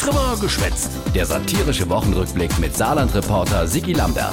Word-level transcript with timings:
Drüber 0.00 0.34
geschwätzt. 0.40 0.90
Der 1.14 1.26
satirische 1.26 1.86
Wochenrückblick 1.90 2.58
mit 2.58 2.74
Saarland-Reporter 2.74 3.66
Sigi 3.66 3.92
Lambert. 3.92 4.32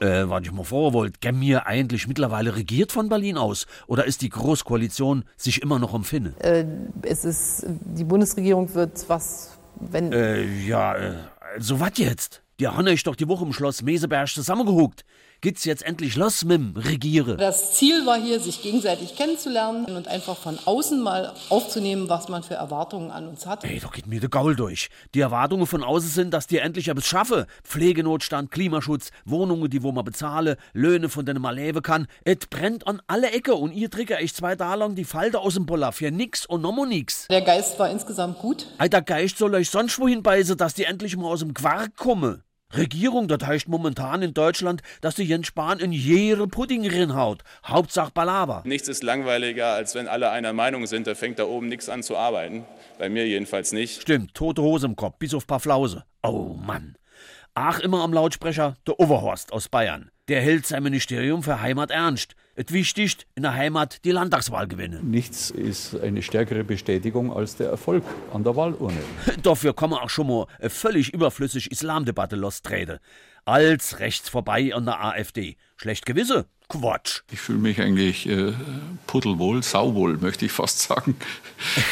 Äh, 0.00 0.26
was 0.30 0.44
ich 0.44 0.52
mal 0.52 0.64
vorwollt, 0.64 1.20
gern 1.20 1.38
mir 1.38 1.66
eigentlich 1.66 2.08
mittlerweile 2.08 2.56
regiert 2.56 2.90
von 2.90 3.10
Berlin 3.10 3.36
aus? 3.36 3.66
Oder 3.86 4.06
ist 4.06 4.22
die 4.22 4.30
Großkoalition 4.30 5.24
sich 5.36 5.60
immer 5.60 5.78
noch 5.78 5.92
am 5.92 6.04
Finne? 6.04 6.32
Äh, 6.38 6.64
es 7.02 7.26
ist, 7.26 7.66
die 7.68 8.04
Bundesregierung 8.04 8.72
wird 8.74 9.04
was, 9.08 9.58
wenn. 9.78 10.14
Äh, 10.14 10.46
ja, 10.66 10.96
äh, 10.96 11.16
also 11.54 11.78
was 11.78 11.92
jetzt? 11.96 12.42
Die 12.58 12.66
haben 12.66 12.88
euch 12.88 13.02
doch 13.02 13.16
die 13.16 13.28
Woche 13.28 13.44
im 13.44 13.52
Schloss 13.52 13.82
Meseberg 13.82 14.28
zusammengehuckt 14.28 15.04
geht's 15.40 15.64
jetzt 15.64 15.82
endlich 15.84 16.16
los 16.16 16.44
mit 16.44 16.58
dem 16.58 16.76
Regiere. 16.76 17.36
Das 17.36 17.74
Ziel 17.74 18.06
war 18.06 18.20
hier, 18.20 18.40
sich 18.40 18.62
gegenseitig 18.62 19.16
kennenzulernen 19.16 19.84
und 19.86 20.08
einfach 20.08 20.36
von 20.36 20.58
außen 20.64 21.00
mal 21.00 21.34
aufzunehmen, 21.48 22.08
was 22.08 22.28
man 22.28 22.42
für 22.42 22.54
Erwartungen 22.54 23.10
an 23.10 23.28
uns 23.28 23.46
hat. 23.46 23.64
Ey, 23.64 23.80
da 23.80 23.88
geht 23.88 24.06
mir 24.06 24.20
der 24.20 24.28
Gaul 24.28 24.56
durch. 24.56 24.88
Die 25.14 25.20
Erwartungen 25.20 25.66
von 25.66 25.82
außen 25.82 26.08
sind, 26.08 26.34
dass 26.34 26.46
die 26.46 26.58
endlich 26.58 26.88
etwas 26.88 27.06
schaffe. 27.06 27.46
Pflegenotstand, 27.64 28.50
Klimaschutz, 28.50 29.10
Wohnungen, 29.24 29.70
die 29.70 29.82
wo 29.82 29.92
man 29.92 30.04
bezahle, 30.04 30.56
Löhne, 30.72 31.08
von 31.08 31.26
denen 31.26 31.42
man 31.42 31.54
leben 31.54 31.82
kann. 31.82 32.06
Et 32.24 32.50
brennt 32.50 32.86
an 32.86 33.00
alle 33.06 33.30
Ecke 33.30 33.54
und 33.54 33.72
ihr 33.72 33.90
tricke 33.90 34.16
echt 34.16 34.36
zwei 34.36 34.56
Tage 34.56 34.78
lang 34.78 34.94
die 34.94 35.04
Falte 35.04 35.40
aus 35.40 35.54
dem 35.54 35.66
Boller 35.66 35.92
für 35.92 36.10
nix 36.10 36.46
und 36.46 36.62
nochmal 36.62 36.86
nix. 36.86 37.26
Der 37.28 37.42
Geist 37.42 37.78
war 37.78 37.90
insgesamt 37.90 38.38
gut. 38.38 38.66
Ey, 38.78 38.88
der 38.88 39.02
Geist 39.02 39.38
soll 39.38 39.54
euch 39.54 39.70
sonst 39.70 39.98
wohin 39.98 40.22
beißen, 40.22 40.56
dass 40.56 40.74
die 40.74 40.84
endlich 40.84 41.16
mal 41.16 41.28
aus 41.28 41.40
dem 41.40 41.54
Quark 41.54 41.96
kommen. 41.96 42.42
Regierung, 42.74 43.28
das 43.28 43.46
heißt 43.46 43.68
momentan 43.68 44.22
in 44.22 44.34
Deutschland, 44.34 44.82
dass 45.00 45.14
die 45.14 45.24
Jens 45.24 45.46
Spahn 45.46 45.78
in 45.78 45.92
jede 45.92 46.46
Pudding 46.48 46.86
rinhaut. 46.86 47.42
Hauptsache 47.64 48.10
Balaber. 48.12 48.62
Nichts 48.64 48.88
ist 48.88 49.02
langweiliger, 49.02 49.68
als 49.68 49.94
wenn 49.94 50.08
alle 50.08 50.30
einer 50.30 50.52
Meinung 50.52 50.86
sind, 50.86 51.06
da 51.06 51.14
fängt 51.14 51.38
da 51.38 51.44
oben 51.44 51.68
nichts 51.68 51.88
an 51.88 52.02
zu 52.02 52.16
arbeiten. 52.16 52.64
Bei 52.98 53.08
mir 53.08 53.26
jedenfalls 53.26 53.72
nicht. 53.72 54.02
Stimmt, 54.02 54.34
tote 54.34 54.62
Hose 54.62 54.86
im 54.86 54.96
Kopf, 54.96 55.16
bis 55.18 55.34
auf 55.34 55.46
paar 55.46 55.60
Flause. 55.60 56.04
Oh 56.22 56.54
Mann. 56.54 56.96
Ach, 57.54 57.78
immer 57.78 58.02
am 58.02 58.12
Lautsprecher 58.12 58.76
der 58.86 59.00
Overhorst 59.00 59.52
aus 59.52 59.68
Bayern. 59.68 60.10
Der 60.28 60.40
hält 60.40 60.66
sein 60.66 60.82
Ministerium 60.82 61.42
für 61.42 61.60
Heimat 61.60 61.90
ernst. 61.90 62.34
Es 62.58 62.72
wichtig, 62.72 63.18
in 63.34 63.42
der 63.42 63.52
Heimat 63.52 64.02
die 64.06 64.12
Landtagswahl 64.12 64.66
gewinnen. 64.66 65.10
Nichts 65.10 65.50
ist 65.50 65.94
eine 65.94 66.22
stärkere 66.22 66.64
Bestätigung 66.64 67.30
als 67.30 67.56
der 67.56 67.68
Erfolg 67.68 68.02
an 68.32 68.44
der 68.44 68.56
Wahlurne. 68.56 68.96
Dafür 69.42 69.76
kann 69.76 69.90
man 69.90 69.98
auch 69.98 70.08
schon 70.08 70.26
mal 70.26 70.46
eine 70.58 70.70
völlig 70.70 71.12
überflüssig 71.12 71.70
Islamdebatte 71.70 72.34
lostreten. 72.34 72.98
Als 73.44 74.00
rechts 74.00 74.30
vorbei 74.30 74.74
an 74.74 74.86
der 74.86 75.04
AfD. 75.04 75.58
Schlecht 75.76 76.06
gewisse? 76.06 76.46
Quatsch. 76.70 77.24
Ich 77.30 77.40
fühle 77.40 77.58
mich 77.58 77.78
eigentlich 77.78 78.26
äh, 78.26 78.54
puddelwohl, 79.06 79.62
sauwohl, 79.62 80.16
möchte 80.16 80.46
ich 80.46 80.52
fast 80.52 80.80
sagen. 80.80 81.14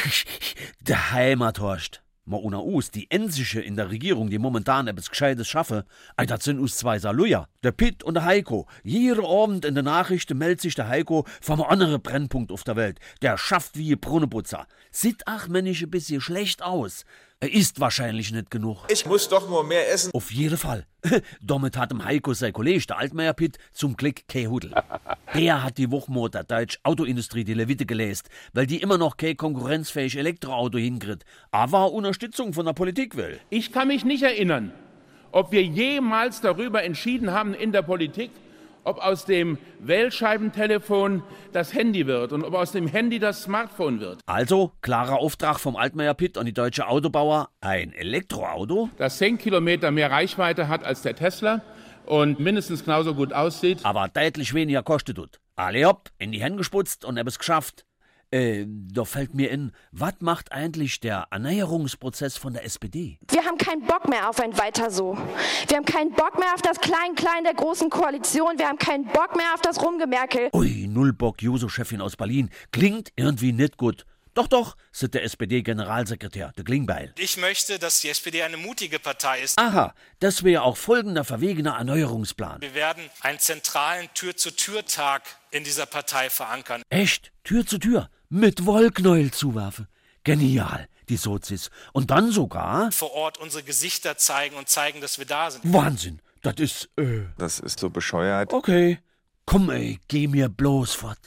der 0.81 1.12
Heimathorst 1.12 1.99
ma 1.99 2.03
una 2.33 2.61
us, 2.61 2.91
die 2.91 3.11
Ensische 3.11 3.61
in 3.61 3.77
der 3.77 3.91
Regierung, 3.91 4.30
die 4.30 4.39
momentan 4.39 4.89
etwas 4.89 5.11
Gescheites 5.11 5.48
schaffe, 5.48 5.84
ey, 6.17 6.27
das 6.27 6.44
sind 6.44 6.58
us 6.58 6.77
zwei 6.77 6.98
Saluja. 6.98 7.48
Der 7.62 7.72
Pitt 7.72 8.03
und 8.03 8.14
der 8.14 8.25
Heiko. 8.25 8.66
Jeder 8.83 9.28
Abend 9.28 9.64
in 9.64 9.75
der 9.75 9.84
Nachrichten 9.84 10.39
meldet 10.39 10.61
sich 10.61 10.75
der 10.75 10.89
Heiko 10.89 11.27
vom 11.41 11.62
anderen 11.62 12.00
Brennpunkt 12.00 12.50
auf 12.53 12.64
der 12.64 12.77
Welt. 12.77 12.98
Der 13.22 13.36
schafft 13.36 13.77
wie 13.77 13.94
Brunneputzer. 13.97 14.66
Sieht 14.91 15.22
ach 15.27 15.48
männisch 15.48 15.83
ein 15.83 15.91
bisschen 15.91 16.20
schlecht 16.20 16.62
aus. 16.62 17.05
Er 17.41 17.53
isst 17.53 17.79
wahrscheinlich 17.81 18.33
nicht 18.33 18.51
genug. 18.51 18.85
Ich 18.89 19.05
muss 19.05 19.29
doch 19.29 19.49
nur 19.49 19.65
mehr 19.65 19.93
essen. 19.93 20.11
Auf 20.15 20.31
jeden 20.31 20.57
Fall. 20.57 20.87
Damit 21.43 21.77
hat 21.77 21.91
dem 21.91 22.05
Heiko 22.05 22.33
sein 22.33 22.53
Kollege, 22.53 22.87
der 22.87 22.99
Altmaier 22.99 23.35
Pitt, 23.35 23.59
zum 23.73 23.97
Glück 23.97 24.27
kein 24.29 24.51
Hudel. 24.51 24.75
Der 25.35 25.65
hat 25.65 25.79
die 25.79 25.91
Woche 25.91 26.31
der 26.31 26.45
deutsche 26.45 26.79
Autoindustrie 26.85 27.43
die 27.43 27.55
Levite 27.55 27.87
gelesen, 27.87 28.29
weil 28.53 28.67
die 28.67 28.81
immer 28.81 28.99
noch 28.99 29.17
kein 29.17 29.37
konkurrenzfähig 29.37 30.17
Elektroauto 30.17 30.79
hinkriegt. 30.79 31.25
Aber 31.51 31.91
Unterstützung 31.91 32.53
von 32.53 32.67
der 32.67 32.73
Politik 32.73 33.17
will. 33.17 33.41
Ich 33.51 33.73
kann 33.73 33.89
mich 33.89 34.05
nicht 34.05 34.23
erinnern, 34.23 34.73
ob 35.33 35.51
wir 35.51 35.65
jemals 35.65 36.41
darüber 36.41 36.85
entschieden 36.85 37.33
haben 37.33 37.53
in 37.53 37.73
der 37.73 37.83
Politik, 37.83 38.31
ob 38.85 38.99
aus 38.99 39.25
dem 39.25 39.59
Wählscheibentelefon 39.81 41.22
das 41.53 41.75
Handy 41.75 42.06
wird 42.06 42.33
und 42.33 42.45
ob 42.45 42.55
aus 42.55 42.72
dem 42.72 42.87
Handy 42.87 43.19
das 43.19 43.43
Smartphone 43.43 44.00
wird. 44.00 44.21
Also, 44.27 44.72
klarer 44.83 45.19
Auftrag 45.19 45.59
vom 45.59 45.77
Altmaier 45.77 46.15
Pitt 46.15 46.39
an 46.39 46.47
die 46.47 46.53
deutsche 46.53 46.87
Autobauer, 46.87 47.49
ein 47.61 47.93
Elektroauto? 47.93 48.91
Das 48.99 49.19
10 49.19 49.39
Kilometer 49.39 49.91
mehr 49.91 50.11
Reichweite 50.11 50.69
hat 50.69 50.84
als 50.84 51.03
der 51.03 51.17
Tesla 51.17 51.62
und 52.06 52.39
mindestens 52.39 52.84
genauso 52.84 53.15
gut 53.15 53.33
aussieht. 53.33 53.81
Aber 53.83 54.09
deutlich 54.09 54.55
weniger 54.55 54.83
kostet 54.83 55.17
tut. 55.17 55.41
Alle 55.56 55.84
hopp, 55.87 56.11
in 56.19 56.33
die 56.33 56.43
Hände 56.43 56.59
gesputzt 56.59 57.05
und 57.05 57.17
es 57.17 57.39
geschafft. 57.39 57.87
Äh, 58.34 58.67
da 58.67 59.05
fällt 59.05 59.33
mir 59.34 59.53
in, 59.53 59.71
was 59.93 60.15
macht 60.19 60.50
eigentlich 60.50 60.99
der 60.99 61.28
Erneuerungsprozess 61.31 62.37
von 62.37 62.53
der 62.53 62.65
SPD? 62.65 63.17
Wir 63.31 63.45
haben 63.45 63.59
keinen 63.59 63.87
Bock 63.87 64.09
mehr 64.09 64.28
auf 64.28 64.41
ein 64.41 64.59
Weiter 64.59 64.91
so. 64.91 65.17
Wir 65.69 65.77
haben 65.77 65.84
keinen 65.84 66.11
Bock 66.11 66.37
mehr 66.37 66.53
auf 66.53 66.61
das 66.61 66.81
Klein-Klein 66.81 67.44
der 67.44 67.55
großen 67.55 67.91
Koalition. 67.91 68.59
Wir 68.59 68.67
haben 68.67 68.78
keinen 68.78 69.05
Bock 69.05 69.37
mehr 69.37 69.55
auf 69.55 69.61
das 69.61 69.81
Rumgemerkel. 69.81 70.49
Ui, 70.53 70.89
null 70.89 71.12
Bock, 71.12 71.43
Juso-Chefin 71.43 72.00
aus 72.00 72.17
Berlin. 72.17 72.50
Klingt 72.73 73.12
irgendwie 73.15 73.53
nicht 73.53 73.77
gut. 73.77 74.05
Doch, 74.34 74.49
doch, 74.49 74.77
sagt 74.91 75.15
der 75.15 75.23
SPD-Generalsekretär, 75.23 76.53
der 76.56 76.65
Klingbeil. 76.65 77.15
Ich 77.17 77.37
möchte, 77.37 77.78
dass 77.78 78.00
die 78.00 78.09
SPD 78.09 78.43
eine 78.43 78.56
mutige 78.56 78.99
Partei 78.99 79.43
ist. 79.43 79.56
Aha, 79.61 79.94
das 80.19 80.43
wäre 80.43 80.62
auch 80.62 80.77
folgender 80.77 81.23
verwegener 81.23 81.77
Erneuerungsplan. 81.77 82.61
Wir 82.62 82.75
werden 82.75 83.09
einen 83.21 83.39
zentralen 83.39 84.09
Tür-zu-Tür-Tag 84.15 85.23
in 85.53 85.62
dieser 85.62 85.87
Partei 85.87 86.31
verankern. 86.31 86.83
Echt? 86.89 87.31
Tür 87.44 87.65
zu 87.65 87.78
Tür? 87.78 88.11
Mit 88.37 88.67
Wollknäuel 88.67 89.31
zuwerfen. 89.31 89.87
Genial, 90.25 90.89
die 91.09 91.17
Sozis. 91.17 91.71
Und 91.93 92.11
dann 92.11 92.33
sogar 92.33 92.91
vor 92.91 93.12
Ort 93.12 93.39
unsere 93.39 93.62
Gesichter 93.62 94.17
zeigen 94.17 94.56
und 94.56 94.69
zeigen, 94.69 95.00
dass 95.00 95.21
wir 95.21 95.25
da 95.25 95.53
sind. 95.53 95.72
Wahnsinn. 95.72 96.21
Das 96.43 96.56
ist, 96.56 96.89
äh. 96.97 97.27
Das 97.39 97.61
ist 97.61 97.78
so 97.78 97.91
bescheuert. 97.91 98.53
Okay. 98.53 98.99
Komm, 99.47 99.71
ey, 99.71 100.00
geh 100.09 100.27
mir 100.27 100.49
bloß 100.49 100.94
fort. 100.94 101.19